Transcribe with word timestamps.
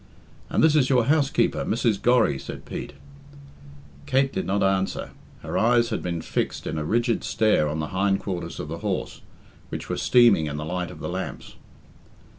"And 0.49 0.63
this 0.63 0.75
is 0.75 0.89
your 0.89 1.05
housekeeper, 1.05 1.63
Mrs. 1.63 2.01
Gorry," 2.01 2.39
said 2.39 2.65
Pete. 2.65 2.93
Kate 4.07 4.33
did 4.33 4.47
not 4.47 4.63
answer. 4.63 5.11
Her 5.43 5.59
eyes 5.59 5.89
had 5.89 6.01
been 6.01 6.23
fixed 6.23 6.65
in 6.65 6.79
a 6.79 6.83
rigid 6.83 7.23
stare 7.23 7.69
on 7.69 7.77
the 7.77 7.89
hind 7.93 8.19
quarters 8.19 8.59
of 8.59 8.67
the 8.67 8.79
horse, 8.79 9.21
which 9.69 9.89
were 9.89 9.97
steaming 9.97 10.47
in 10.47 10.57
the 10.57 10.65
light 10.65 10.89
of 10.89 11.01
the 11.01 11.07
lamps. 11.07 11.53